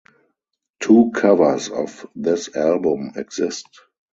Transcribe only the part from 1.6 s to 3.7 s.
of this album exist.